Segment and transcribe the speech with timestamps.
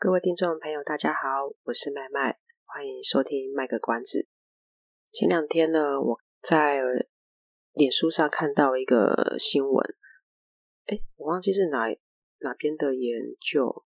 [0.00, 4.28] 各位听众朋友，大家好，我是麦麦，欢迎收听《卖个关子》。
[5.18, 6.80] 前两天呢，我在
[7.72, 9.96] 脸书上看到一个新闻，
[10.86, 11.88] 诶，我忘记是哪
[12.38, 13.84] 哪边的研究，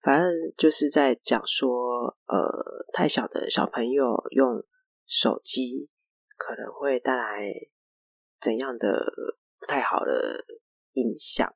[0.00, 4.66] 反正就是在讲说，呃，太小的小朋友用
[5.06, 5.92] 手机
[6.36, 7.52] 可能会带来
[8.40, 9.12] 怎样的
[9.60, 10.44] 不太好的
[10.94, 11.54] 影响。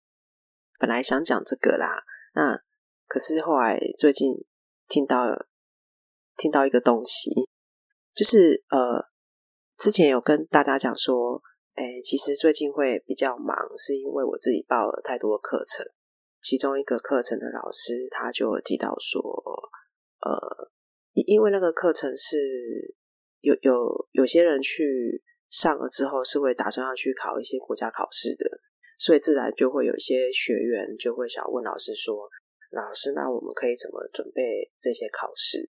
[0.78, 2.04] 本来想讲这个啦，
[2.36, 2.62] 那。
[3.10, 4.32] 可是后来最近
[4.86, 5.26] 听到
[6.36, 7.28] 听到一个东西，
[8.14, 9.04] 就是呃，
[9.76, 11.42] 之前有跟大家讲说，
[11.74, 15.84] 哎，其实最近会比较忙，是因为我自己报了太多课程。
[16.40, 19.20] 其中一个课程的老师他就提到说，
[20.20, 20.70] 呃，
[21.26, 22.94] 因为那个课程是
[23.40, 25.20] 有有有些人去
[25.50, 28.48] 上了之后是会打算要去考一些国家考试的，
[28.96, 32.30] 所以自然就会有一些学员就会想问老师说。
[32.70, 35.70] 老师，那我们可以怎么准备这些考试？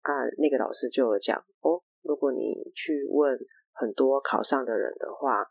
[0.00, 3.38] 啊，那个老师就有讲哦，如果你去问
[3.72, 5.46] 很多考上的人的话，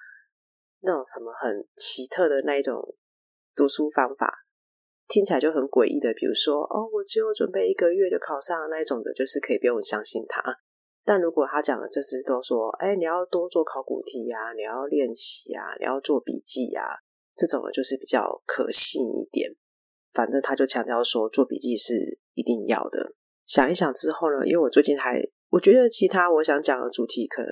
[0.80, 2.96] 那种什么很奇特的那一种
[3.56, 4.46] 读书方法，
[5.08, 6.14] 听起来就很诡异的。
[6.14, 10.42] 比如说，哦，我只有准备一个月就考上那一种的，就是可以不用相信他。
[11.04, 17.00] 但如果他讲的就是都说，哎，你要多做考古题呀，你要练习呀，你要做笔记呀，
[17.36, 19.56] 这种的就是比较可信一点。
[20.18, 23.14] 反正他就强调说，做笔记是一定要的。
[23.46, 27.52] 想一想之后呢，因为我最近还，我觉得其他我想讲的主题，可能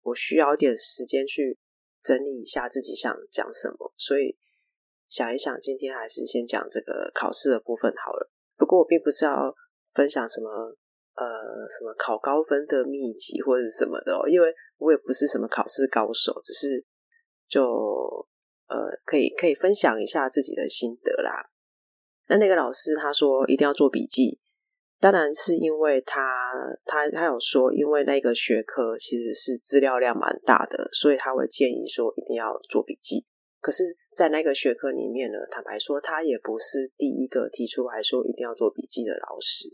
[0.00, 1.58] 我需要一点时间去
[2.02, 4.34] 整理一下自己想讲什么，所以
[5.06, 8.30] 想一想，今天还是先讲这个考试的部分好了。
[8.56, 9.54] 不过我并不是要
[9.92, 10.48] 分享什么
[11.16, 11.24] 呃
[11.68, 16.82] 什么考高分的秘籍或者什么的哦，因为我也不是什么考试高手，只是
[17.46, 17.62] 就
[18.68, 18.74] 呃
[19.04, 21.50] 可以可以分享一下自己的心得啦。
[22.28, 24.40] 那那个老师他说一定要做笔记，
[24.98, 26.52] 当然是因为他
[26.84, 33.24] 他他有说，因为那个学科其实是资料量蛮大的，所以他会建议说一定要做笔记。
[33.60, 39.68] 可是，在那个学科里面呢，坦白说，他也不是第一个提出来说一定要做笔记的老师。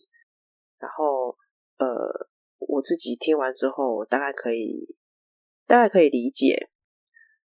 [0.79, 1.37] 然后，
[1.79, 4.97] 呃，我自己听完之后，我大概可以
[5.67, 6.69] 大概可以理解，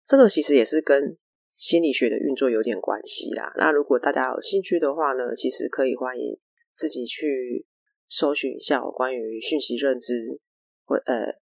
[0.05, 1.17] 这个其实也是跟。
[1.57, 3.51] 心理学的运作有点关系啦。
[3.57, 6.39] 那如果大家有兴趣的话呢，其实可以欢迎
[6.75, 7.67] 自己去
[8.09, 10.39] 搜寻一下有关于讯息认知
[10.85, 11.39] 或呃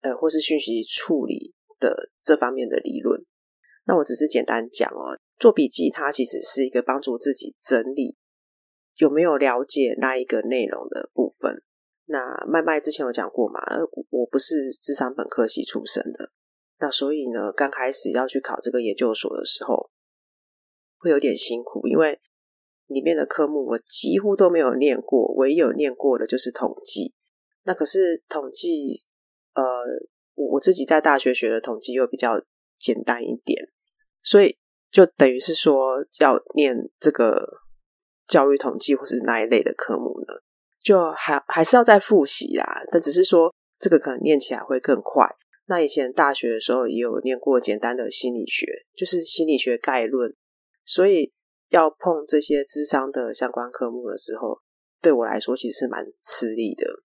[0.00, 3.26] 呃或是讯息处理的这方面的理论。
[3.84, 8.16] 那我只是简单讲哦，做笔记它其实是一个帮助自己整理
[8.96, 11.62] 有没有了解那一个内容的部分。
[12.06, 13.60] 那麦麦之前有讲过嘛，
[14.08, 16.32] 我不是智商本科系出身的。
[16.80, 19.90] 那所以呢，刚开始要去考这个研究所的时候，
[20.98, 22.18] 会有点辛苦，因为
[22.86, 27.14] 里面的科目我几乎都没有念过，唯一有念过的就是统计。
[27.64, 28.98] 那可是统计，
[29.52, 29.62] 呃，
[30.34, 32.42] 我我自己在大学学的统计又比较
[32.78, 33.68] 简单一点，
[34.22, 34.56] 所以
[34.90, 37.60] 就等于是说要念这个
[38.26, 40.32] 教育统计或是那一类的科目呢，
[40.82, 42.82] 就还还是要再复习啦。
[42.90, 45.36] 但只是说这个可能念起来会更快。
[45.70, 50.34] 那以前大学的时候也有念过简单的心理学，就是心理学概论，
[50.84, 51.32] 所以
[51.68, 54.58] 要碰这些智商的相关科目的时候，
[55.00, 57.04] 对我来说其实是蛮吃力的。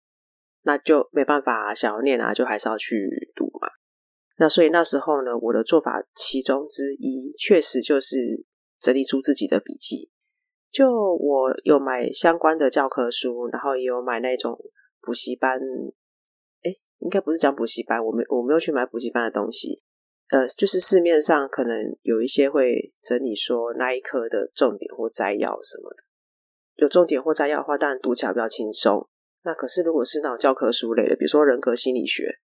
[0.64, 3.68] 那就没办法，想要念啊，就还是要去读嘛。
[4.40, 8.46] 那所以那时候呢，我的做法其中之一，确实就是
[8.80, 10.10] 整理出自己的笔记。
[10.72, 14.60] 就我有买相关的教科书，然后也有买那种
[15.02, 15.60] 补习班。
[17.06, 19.84] 应该不是讲补习班，我没我没有去买补习班的东西，
[20.32, 26.04] 呃，就是市面上可能有一些会整理说那一科的重点或摘要什么的，
[26.78, 29.08] 有重点或摘要的话，当然读起来比较轻松。
[29.44, 32.40] 那可是如果是那种教科书类的，比如说人格心理学，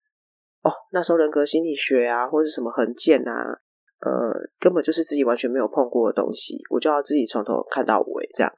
[0.63, 3.61] 哦，那时候人格心理学啊，或是什么横剑啊，
[4.01, 8.51] 呃，根本就是自己完全没有碰过的东西，我就要自己从头看到尾这样。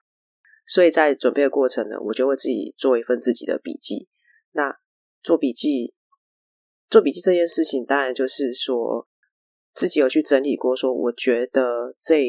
[0.66, 4.08] 所以在准备的过程呢，我就会自己做一份自己的笔记。
[4.54, 4.80] 那
[5.22, 5.94] 做笔记，
[6.90, 9.08] 做笔记这件事情，当然就是说
[9.74, 12.24] 自己有去整理过，说我觉得这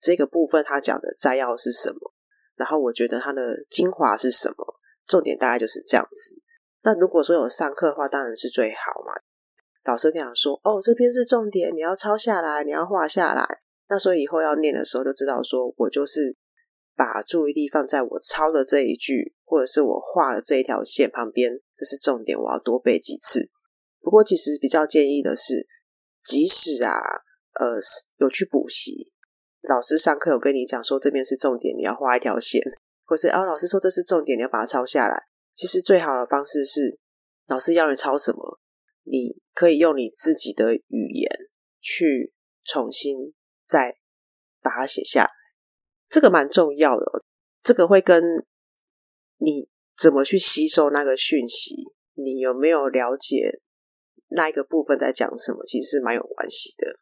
[0.00, 2.14] 这个部分他讲的摘要是什么，
[2.56, 6.42] 然后我觉得它的精华是什么，重点大概就是这样子。
[6.82, 9.12] 那如果说有上课的话，当然是最好嘛。
[9.84, 13.60] 老师跟你讲说，哦，这边是重点，你要抄下来，你要画下来。
[13.88, 16.36] 那所以以后要念的时候，就知道说我就是
[16.96, 23.50] 把注意力放在我抄的这一句，或者是我画的这一条线旁边，这是重点，我要多背几次。
[24.00, 25.66] 不过其实比较建议的是，
[26.24, 26.98] 即使啊，
[27.60, 27.78] 呃，
[28.16, 29.12] 有去补习，
[29.62, 32.62] 老师上课有跟你讲说这边是重点，你要画一条线，
[33.04, 35.26] 或是啊，老师说这是重点，你要把它抄下来。
[35.54, 36.98] 其实最好的方式是，
[37.48, 38.58] 老师要你抄什么，
[39.02, 41.30] 你可以用你自己的语言
[41.80, 42.32] 去
[42.64, 43.34] 重新
[43.66, 43.98] 再
[44.62, 45.30] 把它写下来，
[46.08, 47.04] 这个蛮重要的。
[47.62, 48.22] 这个会跟
[49.38, 51.74] 你怎么去吸收那个讯息，
[52.14, 53.60] 你有没有了解
[54.28, 56.98] 那一个部分在讲什么，其实是蛮有关系的。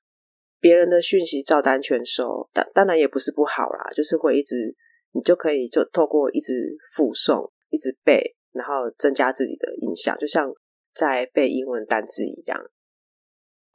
[0.60, 4.74] 别人的讯息照单全收，当当然也不是不好啦，就是会一直
[5.12, 10.52] 你就可以就透过一直复诵、一直背，然后增加自己的印象，就像。
[10.96, 12.70] 在背英文单字一样，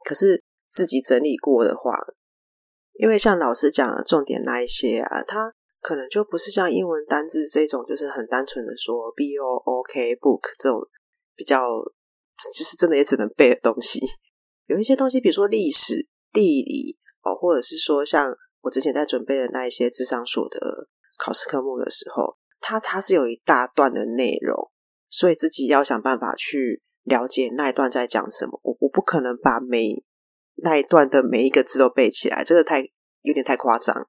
[0.06, 1.98] 可是自己整理过的话，
[2.94, 10.80] 因为像老师讲的重点那一些啊，它可能就不是像英文单字这种，就是很单纯的说 b o o k book 这种
[11.34, 11.64] 比较，
[12.54, 14.00] 就是真的也只能背的东西。
[14.66, 20.88] 有一些东西，比如说历史、地理哦，或者是说像我之前在准备的那一些智商所的
[21.18, 24.70] 考试科目的时候，它它是有一大段的内容，
[25.08, 26.82] 所以自己要想办法去。
[27.04, 30.04] 了解那一段在讲什么，我我不可能把每
[30.56, 32.82] 那一段的每一个字都背起来，这个太
[33.22, 34.06] 有点太夸张。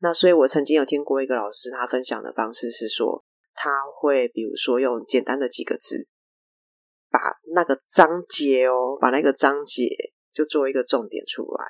[0.00, 3.24] 那所以我曾经有听过一个老师，他分享的方式是说，
[3.54, 6.08] 他会比如说用简单的几个字，
[7.10, 9.88] 把那个章节哦，把那个章节
[10.32, 11.64] 就做一个重点出来，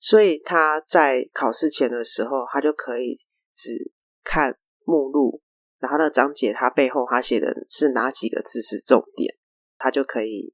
[0.00, 3.16] 所以他在考试前的时候，他就可以
[3.54, 3.92] 只
[4.24, 5.42] 看目录，
[5.78, 9.36] 然后那个章节他背后他写的是哪几个字是重点。
[9.80, 10.52] 他就可以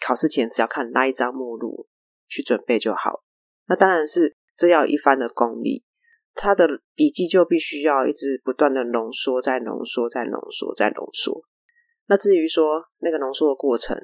[0.00, 1.88] 考试前只要看那一张目录
[2.28, 3.24] 去准备就好。
[3.66, 5.84] 那当然是这要一番的功力，
[6.34, 11.42] 他的笔记就必须要一直不断的浓缩，再浓缩，再浓缩，再浓缩。
[12.06, 13.96] 那至于说那个浓缩的过程，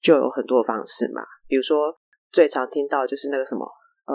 [0.00, 1.22] 就有很多方式嘛。
[1.46, 1.98] 比如说
[2.30, 3.66] 最常听到就是那个什么
[4.06, 4.14] 呃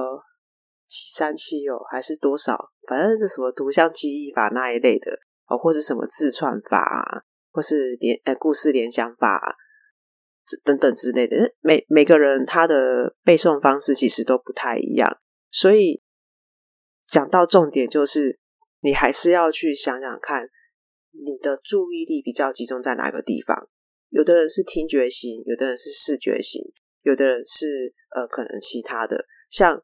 [0.87, 5.11] 七三七哦，还是多少，反正是什么图像记忆法那一类的
[5.47, 9.55] 哦，或是什么自串法啊，或是联呃故事联想法啊。
[10.63, 15.19] 等等之类的，每每个人他的背诵方式其实都不太一样，
[15.51, 16.01] 所以
[17.07, 18.37] 讲到重点就是，
[18.81, 20.49] 你还是要去想想看，
[21.11, 23.69] 你的注意力比较集中在哪个地方。
[24.09, 26.61] 有的人是听觉型，有的人是视觉型，
[27.01, 29.25] 有的人是呃可能其他的。
[29.49, 29.75] 像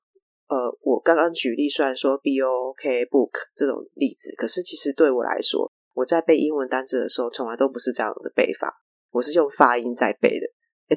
[0.48, 8.82] 呃我刚刚举例，虽然说 B O K book 这种例子，可是其实对我来说，我在背英文单词的时候，从来都不是这样的背法。
[9.12, 10.48] 我是用发音在背的，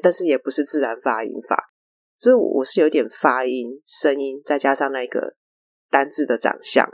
[0.02, 1.70] 但是也不是自然发音法，
[2.17, 5.37] 所以我是有点发音、声音，再加上那个
[5.96, 6.87] 单字的长相，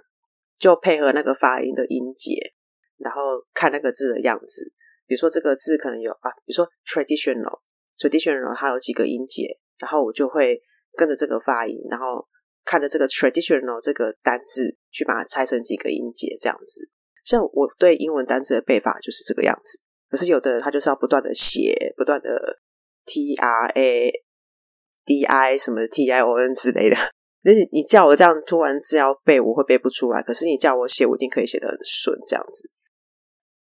[0.61, 2.55] 就配合那个发音的音节，
[2.99, 3.21] 然后
[3.53, 4.73] 看那个字的样子。
[5.09, 10.63] 比如说这个字可能有啊，比如说 traditional，traditional 它有几个音节，然后我就会
[10.97, 12.25] 跟着这个发音，然后
[12.65, 16.89] 看着这个 traditional 这个单字去把它拆成几个音节，这样子。
[17.25, 19.81] 像我对英文单字的背法就是这个样子。
[20.09, 22.61] 可是有的人他就是要不断的写，不断的
[23.05, 24.13] T R A
[25.05, 26.97] D I 什么 T I O N 之类的。
[27.45, 30.23] 那你你叫我这样突然字要背，我会背不出来。
[30.23, 32.69] 可是你叫我写，我一定可以写得很顺这样子。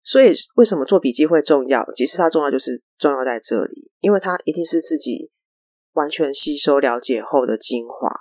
[0.02, 1.86] 所以为什么做笔记会重要？
[1.94, 5.30] 其实它重要就是重要在这里，因为它一定是自己
[5.92, 8.12] 完全吸收了解后的精华。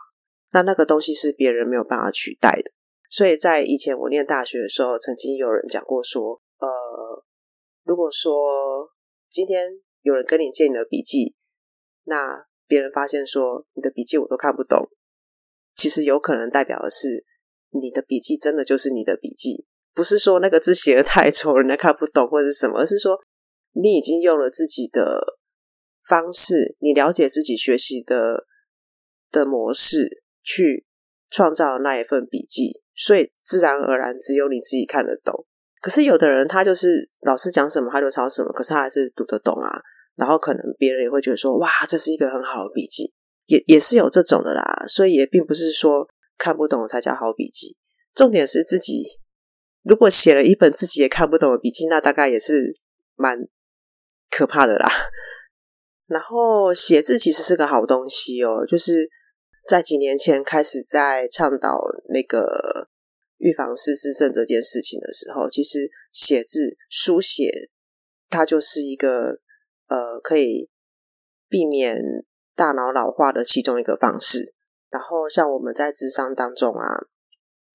[0.52, 2.72] 那那个东西是别人没有办法取代的。
[3.10, 6.68] 所以在以前我念大学的时候，曾经有人讲过说，呃。
[7.84, 8.88] 如果说
[9.28, 9.68] 今天
[10.02, 11.36] 有人跟你借你的笔记，
[12.04, 14.88] 那别人发现说你的笔记我都看不懂，
[15.82, 17.26] 其实有可能代表的是
[17.72, 23.18] 你的笔记真的就是你的笔记，不是说那个字写得太丑人家看不懂或者是什么，而是说
[23.74, 25.40] 你已经用了自己的
[26.08, 28.46] 方式，你了解自己学习的
[29.32, 30.86] 的模式去
[31.32, 35.48] 创造那一份笔记，所以自然而然只有你自己看得懂。
[35.82, 39.82] 可是有的人他就是老师讲什么他就抄什么，可是他还是读得懂啊。
[40.16, 43.12] 然后可能别人也会觉得说，哇，这是一个很好的笔记，
[43.52, 44.64] 也也是有这种的啦。
[44.88, 47.78] 所以也并不是说看不懂才叫好笔记。
[48.14, 49.04] 重点是自己
[49.84, 52.74] 如果写了一本自己也看不懂的笔记，那大概也是
[53.16, 53.38] 蛮
[54.30, 54.90] 可怕的啦。
[56.08, 59.10] 然后写字其实是个好东西哦，就是
[59.68, 61.80] 在几年前开始在倡导
[62.14, 62.90] 那个。
[63.44, 67.72] 预防失智症这件事情的时候，其实写字书写
[68.30, 69.40] 它就是一个
[69.88, 70.70] 呃可以
[71.50, 71.98] 避免
[72.56, 74.54] 大脑老化的其中一个方式。
[74.90, 77.06] 然后像我们在智商当中啊，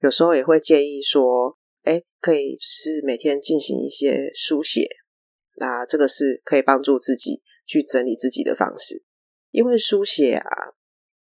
[0.01, 4.87] 有时候也会建议说，哎，可以是每天进行一些书写，
[5.57, 9.05] 那这个是可以帮助自己去整理自己的方式，
[9.51, 10.75] 因为书写啊。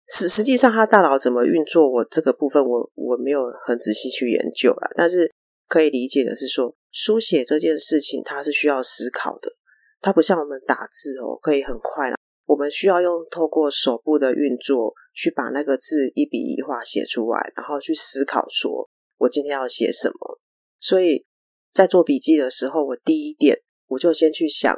[0.10, 4.90] 实实际上，他大脑怎么运作，我这个部分我我没有很仔细去研究啦。
[4.96, 5.30] 但是
[5.68, 9.52] 可以理解的是说，书写这件事情它是需要思考的，
[10.00, 12.16] 它不像我们打字哦，可以很快啦。
[12.48, 20.40] 我们需要用透过手部的运作去把那个字一笔一画写出来，然后去思考说我今天要写什么。
[20.80, 21.28] 所以
[21.74, 24.74] 在做笔记的时候，我第一点我就先去想，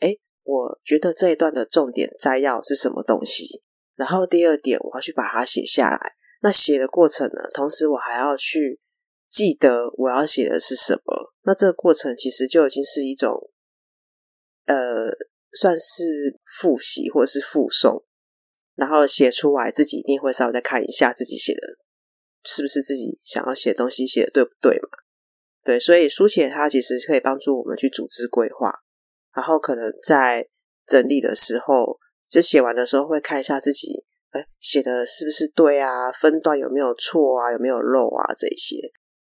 [0.00, 3.62] 诶，我觉得这一段的重点摘要是什么东西。
[3.94, 6.16] 然后第二点，我要去把它写下来。
[6.40, 8.80] 那写的过程呢，同时我还要去
[9.28, 11.32] 记得我要写的是什么。
[11.42, 13.50] 那这个过程其实就已经是一种，
[14.66, 14.74] 呃，
[15.52, 18.04] 算是复习或者是复诵。
[18.74, 21.76] 然后写出来，自己一定会稍微再看一下自己写的
[22.44, 24.88] 是不是自己想要写的东西写的对不对嘛？
[25.64, 28.72] 对，所以书写它其实可以帮助我们去组织规划，
[29.34, 30.48] 然后可能在
[30.86, 31.98] 整理的时候。
[32.30, 36.10] 就写完的时候会看一下自己，哎，写的是不是对啊？
[36.10, 37.52] 分段有没有错啊？
[37.52, 38.32] 有没有漏啊？
[38.32, 38.78] 这些。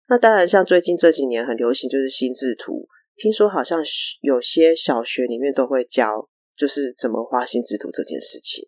[0.10, 3.84] 那当然，像最近这几年很流行就是心智图，听说好像
[4.22, 8.68] 有些小学里面都会教，就是怎么画心智图这件事情，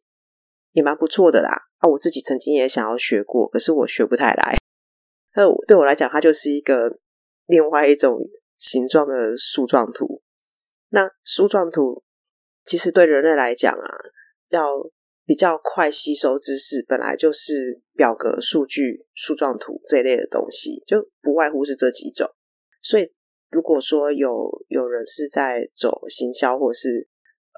[0.74, 1.50] 也蛮不错的啦。
[1.78, 4.58] 啊，我自己曾经也想要学过，可是我学不太来。
[5.36, 7.00] 那对我来讲，它就是一个
[7.48, 8.20] 另外一种
[8.58, 10.22] 形状的树状图。
[10.90, 12.04] 那树状图
[12.66, 13.88] 其实对人类来讲啊。
[14.50, 14.70] 要
[15.24, 22.28] 比较快吸收知识，本来就是表格、数据、树状图这一类的东西，就不外乎是这几种。
[22.82, 23.14] 所以，
[23.52, 27.10] 如果说有有人是在走行销或是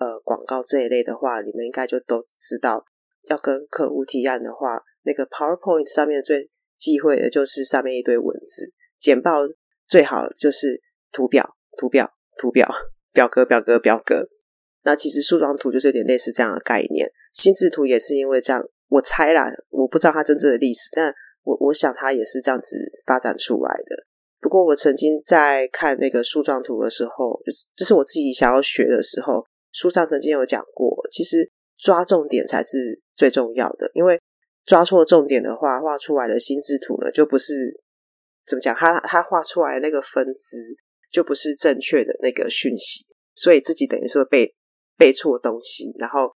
[0.02, 2.84] 呃广告这一类的话，你们应该就都知道，
[3.30, 9.42] 要跟客户提案的话，那个 PowerPoint 上面最忌讳的就是上面一堆文字，简报
[9.88, 10.82] 最好就是
[11.12, 12.68] 图表、图表、图表、
[13.12, 14.28] 表格、表格、表格。
[14.86, 24.08] 那其实树状图就是有点类似这样的概念，心智图也是因为这样，我猜啦，我不知道它真正的历史，但我我想它也是这样子发展出来的。
[24.44, 34.20] 不过我曾经在看那个树状图的时候，就是就是我自己想要学的时候，书上曾经有讲过，其实抓重点才是最重要的，因为
[34.66, 37.82] 抓错重点的话，画出来的心智图呢，就不是
[38.46, 40.58] 怎么讲，他他画出来那个分支
[41.10, 44.54] 就不是正确的那个讯息，所以自己等于是会被。
[44.96, 46.36] 背错东西，然后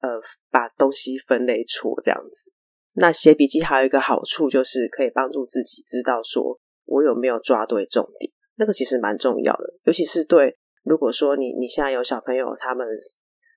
[0.00, 0.10] 呃
[0.50, 2.52] 把东西分类错这样子。
[2.96, 9.74] 那写笔记还有一个好处就是可以帮助自己知道说我有没有抓对重点，那个其实蛮重要的。
[9.84, 12.86] 尤其是对如果说你你现在有小朋友，他们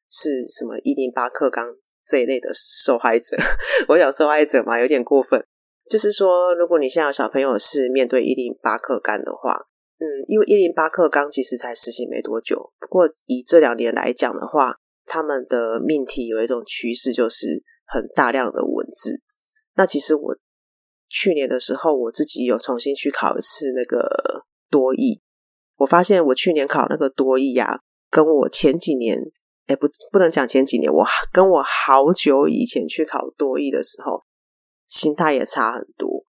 [0.10, 3.38] 是什么一零八课纲这一类的受害者，
[3.89, 5.46] 我想受害者嘛有点过分。
[5.89, 9.67] 就是说，如果你现在有小朋友是面对一零八课纲的话。
[10.00, 14.75] 嗯，因为一零八课纲其实才实行没多久，不过以这两年来讲的话，
[15.07, 19.24] 他们的命题有一种趋势，就是很大量的文字。
[19.75, 20.38] 那其实我
[21.18, 25.22] 去年的时候，我自己有重新去考一次那个多益，
[25.78, 27.80] 我发现我去年考那个多益啊，
[28.12, 29.18] 跟我前几年，
[29.66, 34.24] 哎，不，不能讲前几年，我跟我好久以前去考多益的时候，
[34.86, 36.26] 心态也差很多，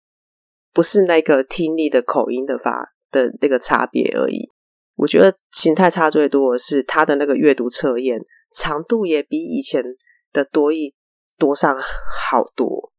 [0.72, 2.92] 不是那个听力的口音的发。
[3.12, 4.48] 的那个差别而已。
[4.96, 8.18] 我觉得心态差最多的是他的那个阅读测验
[8.50, 9.84] 长度也比以前
[10.32, 10.94] 的多益
[11.36, 12.91] 多上好多。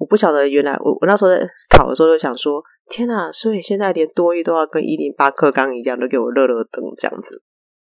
[0.00, 3.30] 我不晓得原来我我那时候在考的时候就想说，天哪！
[3.30, 7.44] 所以现在连多一都要跟一零八课纲一样，都给我热热灯这样子。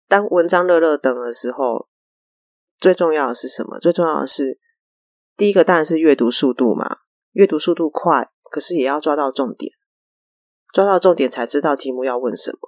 [0.07, 1.89] 当文章热热等的时候，
[2.79, 3.81] 最重要的是什么？
[3.81, 4.61] 最重要的是
[5.37, 6.99] 第一个当然是阅读速度嘛，
[7.33, 9.73] 阅读速度快，可是也要抓到重点。
[10.73, 12.59] 抓到重点才知道题目要问什么。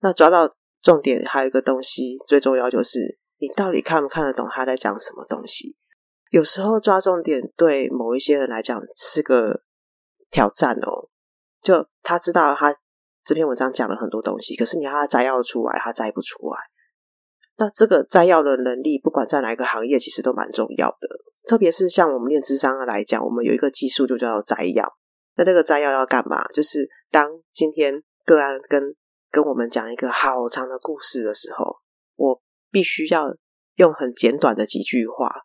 [0.00, 5.77] 那抓到重点还有一个东西最重要，就是你到底看不看得懂他在讲什么东西。
[6.30, 9.62] 有时候抓重点对某一些人来讲是个
[10.30, 11.08] 挑战哦。
[11.60, 12.74] 就他知道他
[13.24, 16.58] 这篇文章讲了很多东西，可是你要他摘要出来，他摘不出来。
[17.56, 21.08] 那这个摘要的能力，不管在哪一个行业，其实都蛮重要的。
[21.48, 24.96] 特别是像我们练智商的来讲，我们有一个技术就叫摘要。
[25.36, 26.46] 那这个摘要要干嘛？
[26.48, 28.94] 就是当今天个案跟
[29.30, 31.78] 跟我们讲一个好长的故事的时候，
[32.14, 33.34] 我必须要
[33.74, 35.42] 用很简短的几句话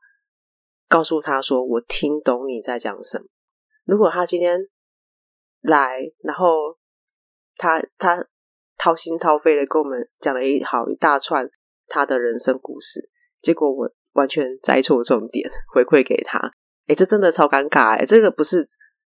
[0.94, 3.26] 告诉他说：“我听懂你在讲什么。”
[3.84, 4.60] 如果他今天
[5.62, 6.78] 来，然后
[7.58, 8.24] 他他
[8.78, 11.50] 掏心掏肺的跟我们讲了一好一大串
[11.88, 13.10] 他的人生故事，
[13.42, 16.38] 结果我完全摘错重点回馈给他，
[16.86, 18.64] 哎，这真的超尴尬哎，这个不是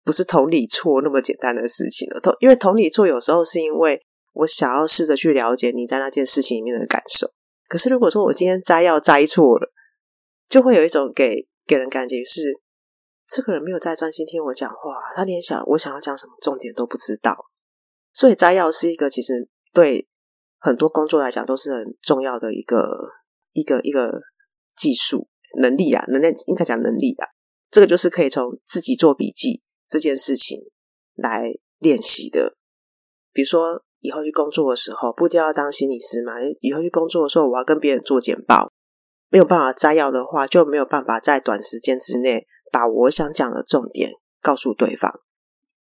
[0.02, 4.00] 不是同理错那么简单的事情了，同因为同理错有时候是因为
[4.32, 7.28] 我想要试着去了解你在那件事情里面的感受，
[7.68, 9.70] 可是如果说我今天摘要摘错了，
[10.48, 12.60] 就会有一种给给人感觉是。
[13.28, 14.76] 这个人没有在专心听我讲话，
[15.16, 17.46] 他连想我想要讲什么重点都不知道。
[18.12, 20.06] 所以摘要是一个其实对
[20.60, 22.86] 很多工作来讲都是很重要的一个
[23.52, 24.20] 一个一个
[24.76, 25.28] 技术
[25.60, 27.26] 能力啊，能力应该讲能力啊。
[27.68, 30.60] 这个就是可以从自己做笔记这件事情
[31.16, 32.56] 来练习的。
[33.32, 36.34] 比如说以后去工作的时候，不一定要当心理师嘛。
[36.60, 38.70] 以后去工作的时候，我要跟别人做简报，
[39.36, 42.46] 没有办法摘要的话，就没有办法在短时间之内。
[42.72, 45.12] 把我想讲的重点告诉对方。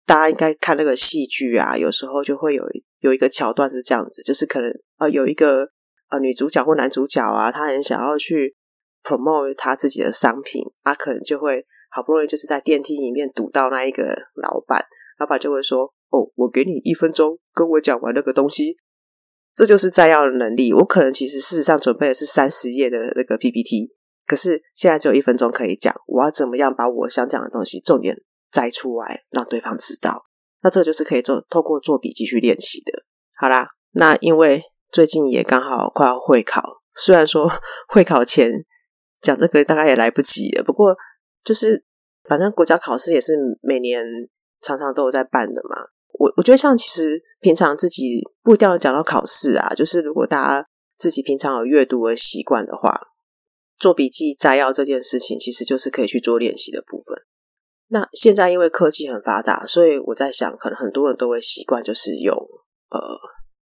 [0.06, 2.64] 大家应该看那个戏剧啊，有时候就会有
[3.00, 5.68] 有一个桥段是这样子，就是可能呃有一个
[6.10, 8.56] 呃女主角或男主角啊，他很想要去
[9.04, 14.04] promote 他自己的商品，他、可能就会好不容易就是在电梯里面堵到那一个
[14.36, 14.86] 老板，
[15.20, 18.78] 老板就会说：“哦，我给你一分钟，跟我讲完那个东西。”
[19.56, 20.74] 这就是摘要的能力。
[20.74, 23.94] 我可能其实事实上准备的是三十页的那个 PPT。
[24.26, 28.16] 可是现在只有一分钟可以讲，我要怎么样把我想讲的东西重点
[28.52, 30.26] 摘出来，让对方知道？
[30.62, 33.04] 那这就是可以做透过做笔记去练习的。
[33.36, 36.62] 好啦，那因为最近也刚好快要会考，
[36.96, 37.52] 虽然说
[37.90, 38.64] 会考前
[39.22, 40.96] 讲这个大概也来不及了，不过
[41.44, 41.84] 就是
[42.24, 44.06] 反正国家考试也是每年
[44.62, 45.76] 常常都有在办的嘛。
[46.20, 50.68] 我我觉得像其实平常自己不一定要讲到考试啊，就是如果大家
[50.98, 53.10] 自己平常有阅读的习惯的话。
[53.80, 57.18] 做笔记摘要这件事情，其实就是可以去做练习的部分。
[57.90, 62.34] 那现在因为科技很发达，所以我在想，可能很多人都会习惯就是用
[62.92, 63.00] 呃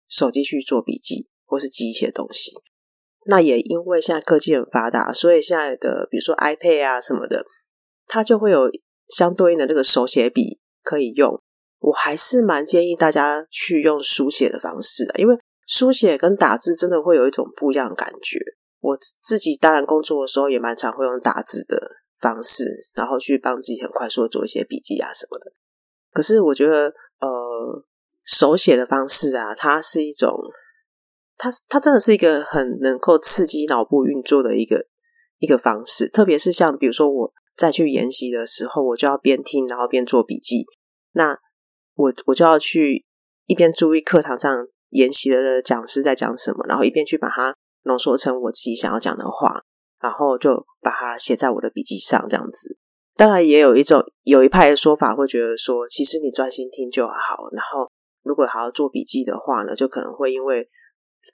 [0.08, 2.52] 手机去做笔记，或是记一些东西。
[3.26, 7.44] 那也因为现在科技很发达，所以现在的比如说 iPad 啊什么的，
[8.06, 8.70] 它就会有
[9.10, 11.42] 相对应的那个手写笔可以用。
[11.80, 18.40] 我还是蛮建议大家去用书写的方式的，因为书写跟打字真的会有一种不一样的感觉。
[18.80, 21.78] 我自己当然工作的时候也蛮常会用打字的
[22.20, 22.64] 方式，
[22.96, 25.52] 然后去帮自己很快速的做一些笔记啊什么的。
[26.14, 27.84] 可是我觉得，呃，
[28.24, 30.32] 手写的方式啊，它是一种，
[31.38, 34.86] 它它真的是一个很能够刺激脑部运作的一个
[35.40, 36.08] 一个方式。
[36.08, 40.66] 特别是像比如说我在去研习的时候，我就要边听然后边做笔记，
[41.12, 41.38] 那
[41.98, 43.06] 我我就要去
[43.48, 47.54] 一边注意课堂上研习的讲师在讲什么，然后一边去把它。
[47.84, 49.62] 浓缩成我自己想要讲的话，
[50.02, 52.78] 然后就把它写在我的笔记上，这样子。
[53.16, 57.48] 当然，也有一种有一派的说法会觉得说，其实你专心听就好。
[57.54, 57.90] 然后，
[58.24, 60.68] 如果还要做笔记的话呢，就可能会因为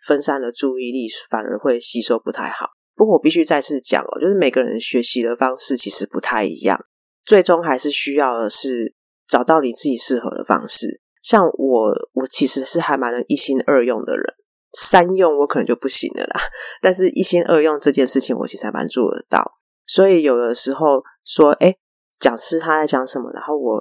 [0.05, 2.67] 分散了注意力，反而会吸收不太好。
[2.93, 6.79] 不过，我必须再次讲哦，就是每个人学习的方式其实不太一样，
[7.25, 8.93] 最终还是需要的是
[9.33, 11.01] 找到你自己适合的方式。
[11.23, 14.35] 像我，我其实是还蛮能一心二用的人。
[14.73, 16.41] 三用我可能就不行了啦，
[16.81, 19.53] 但是一心二用这件事情我其实还蛮做得到。
[19.87, 21.75] 所以有的时候说，哎，
[22.19, 23.79] 讲师他在讲什么，然后我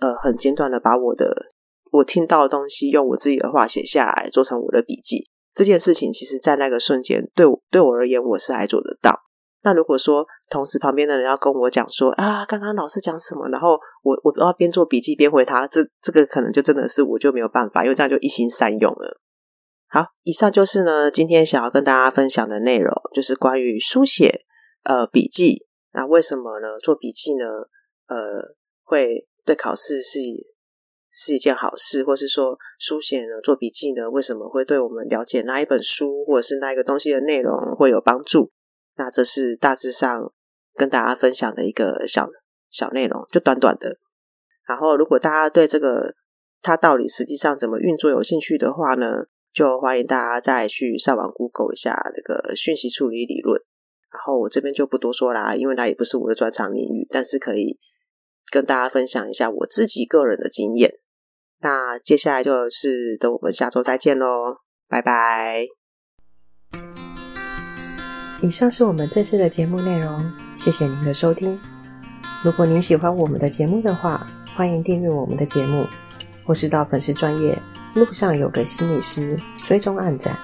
[0.00, 1.34] 呃很简短的把我的
[1.90, 5.28] 我听到的东西用我自己的话写下来，做成我的笔记。
[5.52, 9.25] 这件事情其实，在那个瞬间，对我对我而言，我是还做得到。
[9.66, 13.70] 那如果说同时旁边的人要跟我讲说啊，刚刚老师讲什么，然后
[14.04, 19.20] 我我要边做笔记边回他，这这个可能就真的是我就没有办法，因为这样就一心三用了。
[19.88, 24.42] 好，以上就是呢，今天想要跟大家分享的内容，就是关于书写
[24.84, 25.66] 呃笔记。
[25.92, 26.78] 那为什么呢？
[26.80, 27.44] 做笔记呢？
[28.06, 30.20] 呃，会对考试是
[31.10, 38.52] 是一件好事，或是说书写呢，做笔记呢，为什么会对我们了解哪一本书或者是哪一个东西的内容会有帮助？
[38.96, 40.32] 那这是大致上
[40.74, 42.28] 跟大家分享的一个小
[42.70, 43.98] 小内容，就短短的。
[44.66, 46.14] 然后，如果大家对这个
[46.62, 49.26] 它到底实际上怎么运作有兴趣的话呢？
[49.52, 53.58] 就欢迎大家再去上网 Google 一下那个讯息处理理论，
[54.12, 57.78] 然后我这边就不多说啦，因为那也不是我的专长领域，但是可以
[58.50, 60.92] 跟大家分享一下我自己个人的经验。
[61.62, 64.58] 那接下来就是等我们下周再见喽，
[64.90, 65.75] 拜拜。
[68.42, 71.58] 以上是我们这次的节目内容，谢谢您的收听。
[72.44, 75.86] 如果您喜欢我们的节目的话，欢迎订阅我们的节目，
[76.44, 77.58] 或是到粉丝专业。
[77.94, 80.36] 路上有个心理师，追踪暗赞。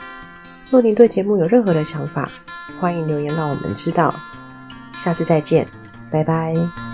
[0.71, 2.31] 若您对节目有任何的想法，
[2.81, 4.13] 欢迎留言让我们知道。
[4.95, 5.67] 下次再见，
[6.11, 6.92] 拜拜。